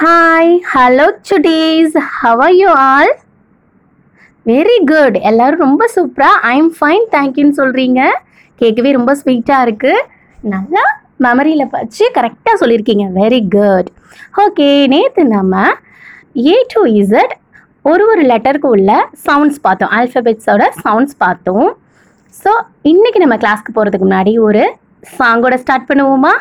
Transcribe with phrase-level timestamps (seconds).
[0.00, 3.12] Hi hello சுடீஸ் how are you all
[4.46, 8.00] very good எல்லோரும் ரொம்ப சூப்பராக ஐம் ஃபைன் தேங்க்யூன்னு சொல்கிறீங்க
[8.60, 10.04] கேட்கவே ரொம்ப ஸ்வீட்டாக இருக்குது
[10.52, 10.84] நல்லா
[11.26, 13.06] மெமரியில் வச்சு கரெக்டாக சொல்லியிருக்கீங்க.
[13.20, 13.88] வெரி குட்
[14.44, 15.64] ஓகே நேற்று நம்ம
[16.52, 17.34] ஏ டு இசட்
[17.92, 18.92] ஒரு ஒரு லெட்டருக்கு உள்ள
[19.26, 19.92] சவுண்ட்ஸ் பார்த்தோம்.
[19.98, 21.68] ஆல்ஃபபெட்ஸோட சவுண்ட்ஸ் பார்த்தோம்.
[22.42, 22.52] ஸோ
[22.92, 24.62] இன்றைக்கி நம்ம கிளாஸ்க்கு போகிறதுக்கு முன்னாடி ஒரு
[25.18, 26.34] சாங்கோட ஸ்டார்ட் பண்ணுவோமா?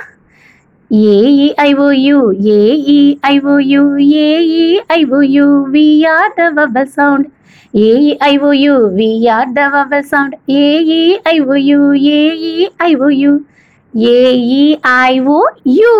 [0.92, 2.20] A E I O U
[2.58, 3.82] A E I O U
[4.26, 7.28] A E I O U we are the vowel sound
[7.74, 11.80] A E I O U we are the vowel sound A E I O U
[12.20, 13.34] A E I O U
[14.14, 15.94] A E I O U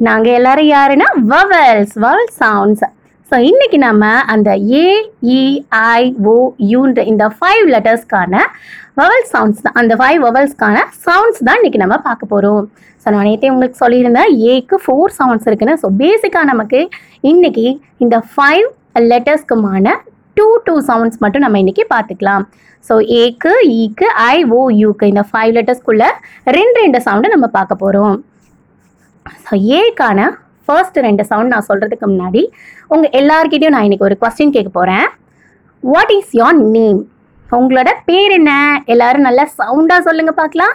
[0.00, 2.84] நாங்கள் எல்லாரும் யாருன்னா vowels vowel sounds
[3.30, 4.50] so இன்னைக்கு நம்ம அந்த
[5.30, 8.34] ஏஇஐஓயூன்ற e, இந்த five லெட்டர்ஸ்க்கான
[8.98, 12.64] vowel sounds தான் அந்த ஃபைவ் வவல்ஸ்க்கான சவுண்ட்ஸ் தான் இன்னைக்கு நம்ம பார்க்க போகிறோம்
[13.02, 15.74] ஸோ நான் நேற்றே உங்களுக்கு சொல்லியிருந்தேன் ஏக்கு ஃபோர் சவுண்ட்ஸ் இருக்குன்னு.
[15.82, 16.80] ஸோ பேசிக்காக நமக்கு
[17.24, 17.66] இன்னைக்கு
[17.98, 18.66] இந்த ஃபைவ்
[19.10, 19.96] லெட்டர்ஸ்க்குமான
[20.36, 22.46] டூ டூ சவுண்ட்ஸ் மட்டும் நம்ம இன்னைக்கு பார்த்துக்கலாம்.
[22.84, 26.04] ஸோ ஏக்கு ஈக்கு e ஐ ஓ யூக்கு இந்த ஃபைவ் லெட்டர்ஸ்க்குள்ள
[26.50, 28.18] ரெண்டு ரெண்டு சவுண்டு நம்ம பார்க்க போகிறோம்
[29.46, 30.20] ஸோ ஏக்கான
[30.68, 32.42] ஃபர்ஸ்ட் ரெண்டு சவுண்ட் நான் சொல்கிறதுக்கு முன்னாடி
[32.94, 35.06] உங்கள் எல்லார்கிட்டையும் நான் இன்னைக்கு ஒரு கொஸ்டின் கேட்க போகிறேன்
[35.82, 37.00] வாட் இஸ் யோர் நேம்
[37.58, 38.52] உங்களோட பேர் என்ன?
[38.94, 40.74] எல்லாரும் நல்லா சவுண்டாக சொல்லுங்க பார்க்கலாம்.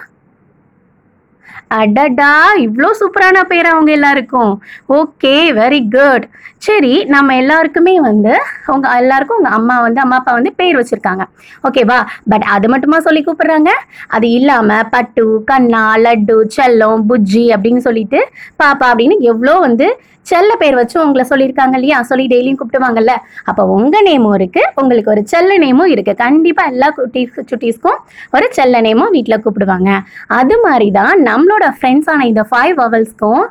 [1.80, 2.32] அடடா
[2.66, 4.52] இவ்வளோ சூப்பரான பேர் அவங்க எல்லாருக்கும்.
[4.98, 6.26] ஓகே வெரி குட்
[6.66, 8.34] சரி நம்ம எல்லாருக்குமே வந்து
[8.66, 11.24] உங்க எல்லாருக்கும் உங்க அம்மா வந்து அம்மா அப்பா வந்து பேர் வச்சிருக்காங்க.
[11.68, 11.98] ஓகேவா
[12.32, 13.70] பட் அது மட்டுமா சொல்லி கூப்பிடுறாங்க?
[14.08, 18.20] அது இல்லாம பட்டு கண்ணா லட்டு செல்லம் புஜ்ஜி அப்படின்னு சொல்லிட்டு
[18.62, 19.88] பாப்பா அப்படின்னு எவ்வளோ வந்து
[20.26, 21.96] செல்ல பேர் வச்சு உங்களை சொல்லியிருக்காங்க இல்லையா?
[22.02, 23.14] சொல்லி டெய்லியும் கூப்பிடுவாங்கல்ல.
[23.44, 24.62] அப்போ உங்க நேமும் இருக்கு.
[24.74, 26.12] உங்களுக்கு ஒரு செல்ல நேமும் இருக்கு.
[26.22, 27.98] கண்டிப்பா எல்லா குட்டீஸ் சுட்டீஸ்க்கும்
[28.30, 29.90] ஒரு செல்ல நேமும் வீட்டில் கூப்பிடுவாங்க.
[30.38, 33.44] அது மாதிரி தான் நம்மளோட ஃப்ரெண்ட்ஸான இந்த ஃபைவ் வவல்ஸ்க்கும்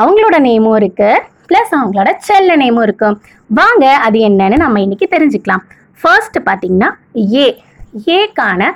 [0.00, 1.10] அவங்களோட நேமும் இருக்கு.
[1.50, 3.16] ப்ளஸ் அவங்களோட செல்ல நேமும் இருக்கும்
[3.58, 5.62] வாங்க அது என்னன்னு நம்ம இன்னைக்கு தெரிஞ்சுக்கலாம்.
[6.00, 6.88] ஃபர்ஸ்ட் பார்த்தீங்கன்னா
[7.42, 7.46] ஏ
[8.16, 8.70] ஏக்கான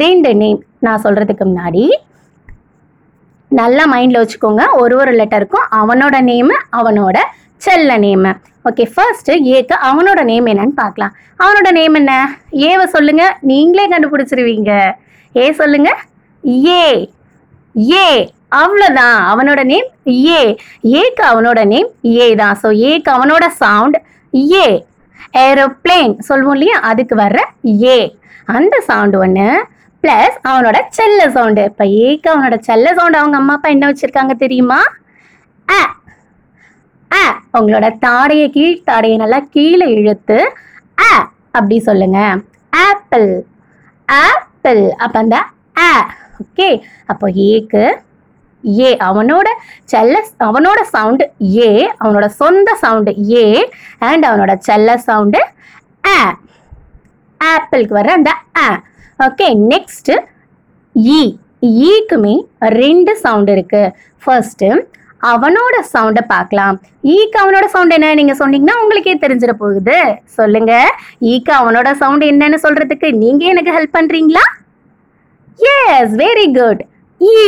[0.00, 1.84] ரெண்டு நேம் நான் சொல்றதுக்கு முன்னாடி
[3.50, 4.62] நல்லா மைண்டில் வச்சுக்கோங்க.
[4.82, 7.18] ஒரு ஒரு லெட்டருக்கும் அவனோட நேமு அவனோட
[7.66, 8.32] செல்ல நேமு
[8.68, 11.12] ஓகே ஃபர்ஸ்ட் ஏக்கு அவனோட நேம் என்னன்னு பார்க்கலாம்.
[11.44, 12.12] அவனோட நேம் என்ன?
[12.68, 13.24] ஏவை சொல்லுங்க.
[13.50, 14.72] நீங்களே கண்டுபிடிச்சிருவீங்க.
[15.36, 15.90] ஏ சொல்லுங்க.
[16.44, 16.82] ஏ
[17.76, 18.06] ஏ
[18.56, 19.88] அவ்வளோதான் அவனோட நேம்
[20.30, 20.40] ஏ.
[20.96, 22.56] ஏக்கு அவனோட நேம் ஏ தான்.
[22.62, 23.96] ஸோ ஏக்கு அவனோட சவுண்ட்
[24.58, 24.66] ஏ.
[25.42, 26.76] ஏரோப்ளேன் சொல்லுவோம் இல்லையா?
[26.90, 27.40] அதுக்கு வர்ற
[27.88, 27.98] ஏ.
[28.48, 29.48] அந்த சவுண்ட் ஒன்று
[30.04, 34.80] ப்ளஸ் அவனோட செல்ல சவுண்டு இப்போ ஏக்கு அவனோட செல்ல சவுண்டு அவங்க அம்மா அப்பா என்ன வச்சுருக்காங்க தெரியுமா?
[35.68, 35.80] அ.
[37.10, 37.22] அ.
[37.58, 40.38] உங்களோட தாடையை கீழ் தாடையை நல்லா கீழே இழுத்து
[41.02, 41.10] அ.
[41.52, 42.18] அப்படி சொல்லுங்க.
[42.72, 43.28] ஆப்பிள்.
[44.08, 44.84] ஆப்பிள்.
[44.98, 45.36] அப்போ அந்த
[45.82, 45.90] அ.
[46.36, 46.68] ஓகே
[47.12, 47.84] அப்போ ஏக்கு
[48.64, 49.48] ஏ அவனோட
[49.84, 50.28] செல்ல e.
[50.46, 51.24] அவனோட சவுண்டு
[51.58, 51.70] ஏ
[52.02, 53.44] அவனோட சொந்த சவுண்டு ஏ
[54.08, 55.40] அண்ட் அவனோட செல்ல சவுண்டு
[56.04, 56.18] ஆ
[57.40, 58.30] ஆப்பிளுக்கு வர அந்த
[58.64, 58.68] ஆ
[59.18, 60.12] ஓகே நெக்ஸ்ட்
[61.16, 61.20] ஈ
[61.86, 62.34] ஈக்குமே
[62.80, 63.82] ரெண்டு சவுண்ட் இருக்கு.
[64.22, 64.66] ஃபர்ஸ்ட்
[65.22, 66.76] அவனோட சவுண்டை பார்க்கலாம்.
[67.14, 69.96] ஈக்கு அவனோட சவுண்ட் என்ன நீங்க சொன்னீங்கன்னா உங்களுக்கே தெரிஞ்சிட போகுது.
[70.38, 70.72] சொல்லுங்க.
[71.32, 74.44] ஈக்கு அவனோட சவுண்ட் என்னன்னு சொல்றதுக்கு நீங்க எனக்கு ஹெல்ப் பண்றீங்களா?
[75.58, 76.80] எஸ் வெரி குட்
[77.20, 77.42] ஈ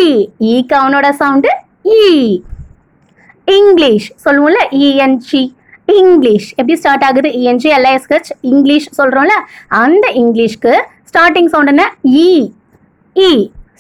[0.53, 1.51] ஈக்கு அவனோட சவுண்டு
[1.97, 2.05] ஈ
[3.49, 5.43] இங்கிலீஷ் சொல்லுவோம்ல இஎன்ஜி
[6.01, 7.29] இங்கிலீஷ் எப்படி ஸ்டார்ட் ஆகுது?
[7.41, 9.35] ENG L I S H English சொல்கிறோம்ல
[9.83, 10.73] அந்த இங்கிலீஷ்க்கு
[11.11, 11.85] ஸ்டார்டிங் சவுண்ட் என்ன?
[12.23, 12.29] இ
[13.17, 13.31] இ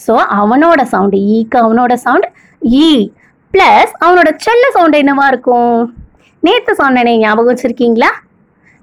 [0.06, 2.26] ஸோ அவனோட சவுண்டு ஈக்கு e அவனோட சவுண்ட்
[2.82, 2.90] இ
[3.52, 5.76] ப்ளஸ் அவனோட செல்ல சவுண்ட் என்னவா இருக்கும்?
[6.42, 8.10] நேற்று சொன்னனே ஞாபகம் வச்சுருக்கீங்களா?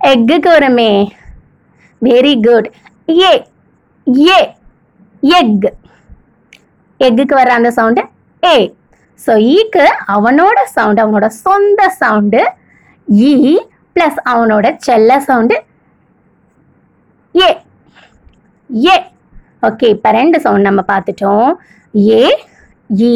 [0.02, 0.92] எக்குக்கு வருமே.
[2.02, 2.68] வெரி குட்
[3.24, 3.34] ஏ
[4.30, 4.40] ஏ
[5.38, 5.68] எக்
[7.00, 8.04] எக்குக்கு வர்ற அந்த சவுண்டு
[8.44, 8.56] ஏ
[9.26, 12.42] ஸோ ஈக்கு அவனோட சவுண்டு அவனோட சொந்த சவுண்டு
[13.32, 13.34] இ
[13.96, 15.58] ப்ளஸ் அவனோட செல்ல சவுண்டு
[17.36, 17.50] ஏ
[18.70, 18.96] ஏ
[19.68, 21.50] ஓகே இப்போ ரெண்டு சவுண்ட் நம்ம பார்த்துட்டோம்.
[21.94, 22.24] ஏ
[23.12, 23.16] இ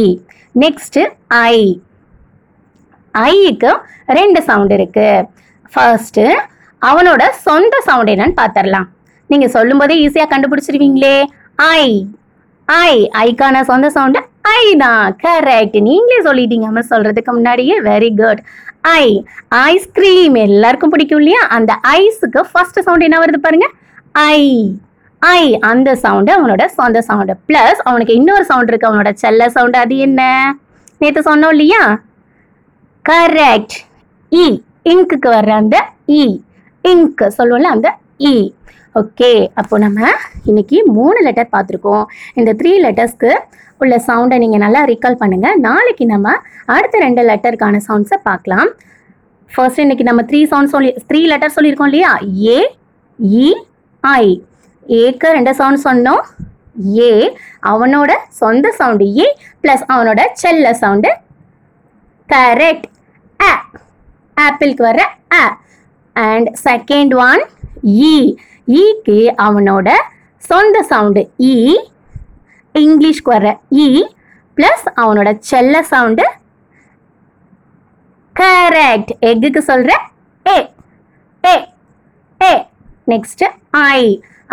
[0.64, 1.02] நெக்ஸ்ட்டு
[1.50, 1.58] ஐ
[3.14, 3.72] ஐக்கு
[4.20, 5.10] ரெண்டு சவுண்ட் இருக்கு.
[5.74, 6.26] ஃபர்ஸ்ட்டு
[6.82, 8.88] அவனோட சொந்த சவுண்ட் என்னன்னு பார்த்துடலாம்.
[9.30, 11.16] நீங்கள் சொல்லும்போதே ஈஸியாக கண்டுபிடிச்சிருவீங்களே.
[11.60, 11.86] ஐ
[12.68, 14.20] ஐ ஐக்கான சொந்த சவுண்டு
[14.58, 15.06] ஐ தான்.
[15.24, 16.66] கரெக்ட் நீங்களே சொல்லிட்டீங்க.
[16.72, 18.42] அம்மா சொல்றதுக்கு முன்னாடியே வெரி குட்
[19.00, 19.06] ஐ
[19.70, 21.42] ஐஸ்கிரீம் எல்லாருக்கும் பிடிக்கும் இல்லையா?
[21.58, 21.72] அந்த
[22.02, 23.68] ஐஸுக்கு ஃபர்ஸ்ட் சவுண்ட் என்ன வருது பாருங்க.
[24.36, 24.42] ஐ
[25.22, 25.42] ஐ
[25.72, 28.90] அந்த சவுண்டு அவனோட சொந்த சவுண்டு ப்ளஸ் அவனுக்கு இன்னொரு சவுண்ட் இருக்கு.
[28.90, 30.22] அவனோட செல்ல சவுண்டு அது என்ன?
[31.02, 31.84] நேற்று சொன்னோம் இல்லையா?
[33.06, 33.76] கரெக்ட்
[34.32, 34.46] இ
[34.92, 35.78] இங்க்குக்கு வர்ற அந்த
[36.20, 36.22] e.
[36.22, 36.24] இ
[36.84, 37.88] இங்க் சொல்லுவோம்ல அந்த
[38.20, 38.32] E.
[38.32, 38.38] இ
[39.00, 39.30] ஓகே
[39.60, 40.00] அப்போ நம்ம
[40.50, 42.06] இன்னைக்கு மூணு லெட்டர் பார்த்துருக்கோம்.
[42.40, 43.32] இந்த த்ரீ லெட்டர்ஸ்க்கு
[43.82, 46.34] உள்ள சவுண்டை நீங்கள் நல்லா ரீகால் பண்ணுங்கள் நாளைக்கு நம்ம
[46.76, 48.70] அடுத்த ரெண்டு லெட்டருக்கான சவுண்ட்ஸை பார்க்கலாம்.
[49.52, 52.12] ஃபர்ஸ்ட் இன்னைக்கு நம்ம த்ரீ சவுண்ட் சொல்லி த்ரீ லெட்டர் சொல்லியிருக்கோம் இல்லையா?
[52.48, 52.60] ஏ
[53.40, 53.54] இ e,
[54.04, 54.26] ஐ
[55.04, 56.24] ஏக்கு ரெண்டு சவுண்ட் சொன்னோம்.
[57.04, 57.12] ஏ
[57.72, 58.12] அவனோட
[58.42, 59.28] சொந்த சவுண்டு ஏ
[59.64, 61.12] ப்ளஸ் அவனோட செல்ல சவுண்டு
[62.30, 62.90] கரெக்ட்
[63.40, 63.54] ஆ
[64.38, 65.00] ஆப்பிளுக்கு வர
[65.40, 65.44] ஆ
[66.16, 67.44] அண்ட் செகண்ட் ஒன்
[68.04, 68.14] இ
[68.78, 69.90] ஈக்கு அவனோட
[70.44, 71.56] சொந்த சவுண்டு இ
[72.76, 73.88] இங்கிலீஷ்க்கு வர்ற இ
[74.58, 76.26] ப்ளஸ் அவனோட செல்ல சவுண்டு
[78.36, 79.92] கரெக்ட் எக்குக்கு சொல்கிற
[80.46, 80.58] ஏ
[81.44, 81.56] ஏ
[82.42, 82.54] ஏ.
[83.08, 83.44] நெக்ஸ்ட்
[83.92, 84.02] ஐ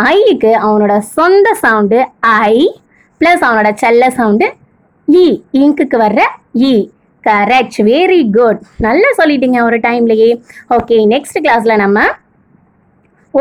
[0.07, 1.99] ஐக்கு அவனோட சொந்த சவுண்டு
[2.47, 2.55] ஐ
[3.21, 4.47] ப்ளஸ் அவனோட செல்ல சவுண்டு
[5.09, 5.27] இ e,
[5.61, 6.21] இங்குக்கு வர்ற
[6.65, 6.75] இ
[7.25, 10.31] கரெக்ட் வெரி குட் நல்லா சொல்லிட்டீங்க ஒரு டைம்லயே
[10.71, 11.99] ஓகே நெக்ஸ்ட் கிளாஸ்ல நம்ம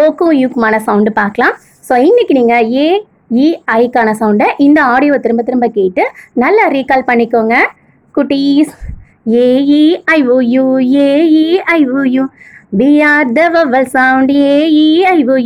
[0.02, 1.56] ஓக்கும் யூக்குமான சவுண்டு பார்க்கலாம்.
[1.88, 2.88] ஸோ இன்னைக்கு நீங்கள் ஏ
[3.36, 6.04] இ e, ஐக்கான சவுண்டை இந்த ஆடியோவை திரும்ப திரும்ப கேட்டு
[6.44, 7.56] நல்லா ரீகால் பண்ணிக்கோங்க.
[8.16, 8.74] குட்டீஸ்
[9.44, 9.84] A E
[10.16, 10.66] I O U
[11.06, 12.24] A E I I O U
[12.80, 14.86] we are the vowel sound A E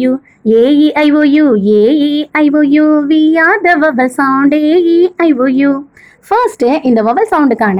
[0.03, 0.11] U
[0.59, 1.45] A E I I O U
[1.79, 2.11] A E
[2.43, 5.71] I O U we are the vowel sound A E I O U
[6.27, 7.79] first இந்த vowel சவுண்டுக்கான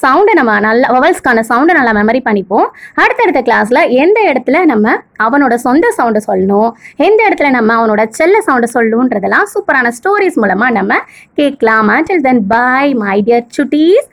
[0.00, 2.66] சவுண்டை நம்ம நல்லா வவல்ஸ்க்கான சவுண்டை நல்லா memory பண்ணிப்போம்.
[3.02, 4.94] அடுத்தடுத்த கிளாஸில் எந்த இடத்துல நம்ம
[5.24, 6.70] அவனோட சொந்த சவுண்டை சொல்லணும்?
[7.06, 11.00] எந்த இடத்துல நம்ம அவனோட செல்ல சவுண்டை சொல்லணுன்றதெல்லாம் சூப்பரான ஸ்டோரிஸ் மூலமாக நம்ம
[11.40, 11.90] கேட்கலாம்.
[11.96, 14.08] Until then bye my dear சுட்டீஸ்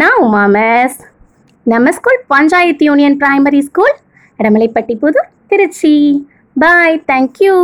[0.00, 0.98] நான் உமா மிஸ்
[1.72, 3.94] நம்ம school panchayat union primary school
[4.38, 5.20] Idamalaipatti புது
[5.52, 5.96] திருச்சி.
[6.56, 7.56] Bye thank you